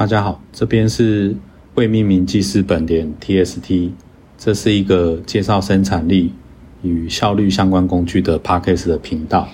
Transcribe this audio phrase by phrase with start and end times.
[0.00, 1.36] 大家好，这边是
[1.74, 3.90] 未命名记事本点 TST，
[4.38, 6.32] 这是一个介绍生产力
[6.80, 9.46] 与效率相关工具的 Podcast 的频道。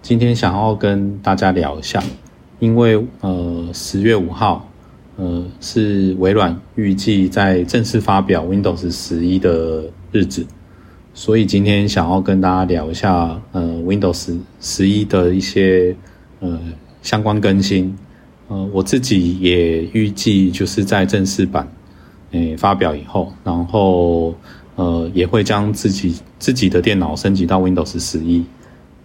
[0.00, 2.00] 今天想要跟大家聊一下，
[2.60, 4.70] 因为呃十月五号，
[5.16, 10.46] 呃是微软预计在正式发表 Windows 十一的日子，
[11.14, 15.96] 所以今天想要跟大家聊一下呃 Windows 十一的一些
[16.38, 16.60] 呃
[17.02, 17.98] 相关更新。
[18.52, 21.66] 呃，我自己也预计就是在正式版
[22.32, 24.34] 诶发表以后，然后
[24.76, 28.44] 呃也会将自己自己的电脑升级到 Windows 十一，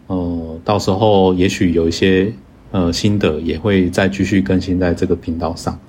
[0.08, 2.34] 呃，到时候也许有一些
[2.72, 5.80] 呃新的也会再继续更新在这个频道上。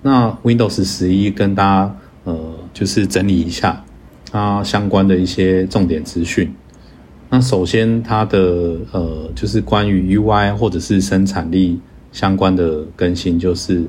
[0.00, 3.84] 那 Windows 十一跟大家呃就是整理一下
[4.32, 6.50] 它相关的一些重点资讯。
[7.28, 11.78] 那首先它的呃就是关于 UI 或者是生产力。
[12.14, 13.84] 相关的更新就是，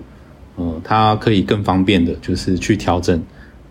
[0.55, 3.21] 呃，它可以更方便的，就是去调整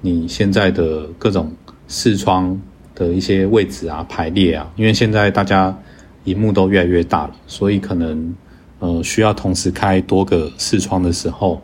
[0.00, 1.52] 你现在的各种
[1.88, 2.56] 视窗
[2.94, 4.70] 的一些位置啊、排列啊。
[4.76, 5.76] 因为现在大家
[6.22, 8.32] 荧幕都越来越大了，所以可能
[8.78, 11.60] 呃需要同时开多个视窗的时候，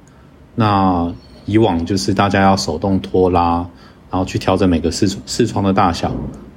[0.56, 1.14] 那
[1.46, 3.58] 以往就是大家要手动拖拉，
[4.10, 6.12] 然后去调整每个视视窗的大小，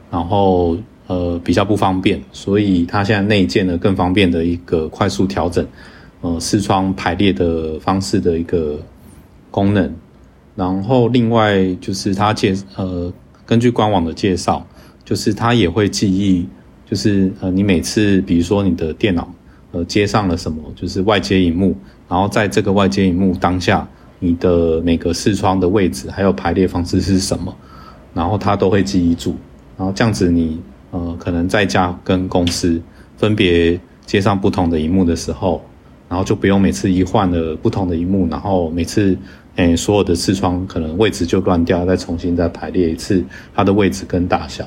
[0.09, 5.63] 然后呃比较不方便，所以它现在内建了更方便的一个快速调整。
[6.23, 8.79] 呃，视窗排列的方式的一个
[9.51, 9.93] 功能，
[10.55, 13.11] 然后另外就是它介呃，
[13.45, 14.65] 根据官网的介绍，
[15.03, 16.47] 就是它也会记忆，
[16.89, 19.29] 就是呃，你每次比如说你的电脑
[19.73, 21.75] 呃接上了什么，就是外接荧幕，
[22.07, 23.85] 然后在这个外接荧幕当下，
[24.19, 27.53] 你的每个视窗的位置还有排列方式是什么，
[28.13, 29.35] 然后它都会记忆住，
[29.77, 32.81] 然后这样子你呃可能在家跟公司
[33.17, 35.61] 分别接上不同的荧幕的时候。
[36.13, 39.17] 然后就不用每次一换了不同的一幕，然后每次，
[39.55, 43.25] 诶所有的视窗可能位置就乱掉，再重新再排列一次
[43.55, 44.63] 它的位置跟大小。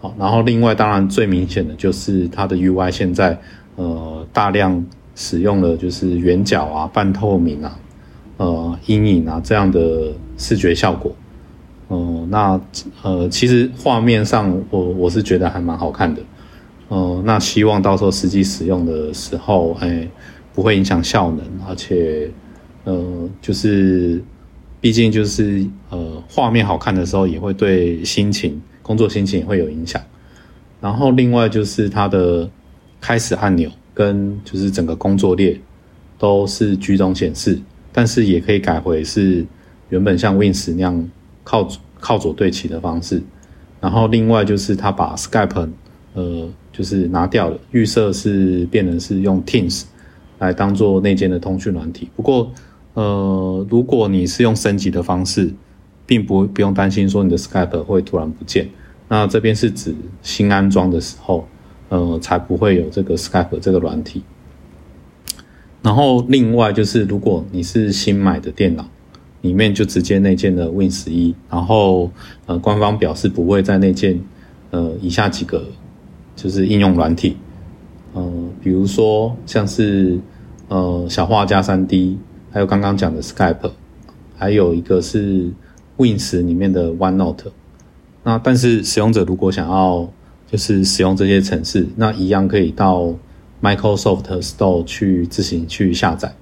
[0.00, 3.38] 好，然后另外当然最明显的就是它的 UI 现在，
[3.76, 4.82] 呃，大量
[5.14, 7.78] 使用了就是圆角啊、半透明啊、
[8.38, 11.14] 呃阴影啊这样的视觉效果。
[11.90, 12.58] 嗯，那
[13.02, 16.22] 呃其实画面上我我是觉得还蛮好看的。
[16.88, 20.08] 嗯，那希望到时候实际使用的时候，哎。
[20.54, 22.30] 不会影响效能，而且，
[22.84, 24.22] 呃，就是，
[24.80, 30.00] 毕竟就是呃，画面好看的时候，也会对心情、工作心情也会有影响。
[30.80, 32.48] 然后另外就是它的
[33.00, 35.60] 开始按钮跟就是整个工作列
[36.18, 37.58] 都是居中显示，
[37.92, 39.44] 但是也可以改回是
[39.88, 41.10] 原本像 Win 十那样
[41.42, 43.20] 靠靠左对齐的方式。
[43.80, 45.68] 然后另外就是它把 Skype
[46.14, 49.84] 呃就是拿掉了，预设是变成是用 Teams。
[50.38, 52.08] 来当做内建的通讯软体。
[52.16, 52.50] 不过，
[52.94, 55.52] 呃，如果你是用升级的方式，
[56.06, 58.68] 并不不用担心说你的 Skype 会突然不见。
[59.08, 61.46] 那这边是指新安装的时候，
[61.88, 64.22] 呃，才不会有这个 Skype 这个软体。
[65.82, 68.88] 然后另外就是，如果你是新买的电脑，
[69.42, 71.34] 里面就直接内建的 Win 十一。
[71.50, 72.10] 然后，
[72.46, 74.18] 呃，官方表示不会再内建，
[74.70, 75.62] 呃，以下几个
[76.34, 77.36] 就是应用软体。
[78.14, 78.32] 呃，
[78.62, 80.18] 比如说像是
[80.68, 82.16] 呃小画家三 D，
[82.50, 83.72] 还有刚刚讲的 Skype，
[84.36, 85.50] 还有一个是
[85.96, 87.50] Win 十里面的 OneNote。
[88.22, 90.08] 那但是使用者如果想要
[90.50, 93.12] 就是使用这些程式，那一样可以到
[93.60, 96.34] Microsoft Store 去自行去下载。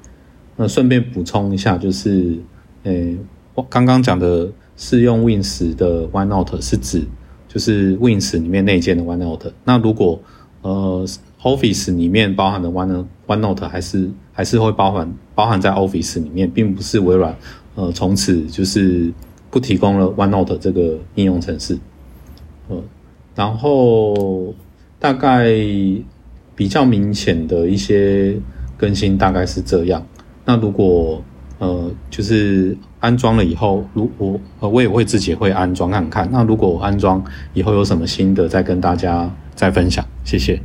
[0.57, 2.39] 那顺便补充一下，就是
[2.85, 2.93] 呃
[3.69, 7.03] 刚刚讲的适用 Win 十的 OneNote 是指
[7.49, 9.53] 就是 Win 十里面内建的 OneNote。
[9.65, 10.21] 那如果
[10.63, 11.05] 呃
[11.43, 17.37] ，Office 里面包含的 One OneNote 还是还是会包含包含在 Office 里面，并不是微软
[17.75, 19.13] 呃从此就是
[19.51, 21.79] 不提供了 OneNote 这个应用程式，
[22.69, 22.83] 呃，
[23.35, 24.55] 然后
[24.99, 25.51] 大概
[26.55, 28.37] 比较明显的一些
[28.77, 30.07] 更新大概是这样。
[30.45, 31.23] 那如果
[31.63, 36.29] 呃就是安装了以后，如我呃我也会自己会安装看看。
[36.33, 37.23] 那如果我安装
[37.55, 40.05] 以后有什么心得，再跟大家再分享。
[40.25, 40.61] 谢谢。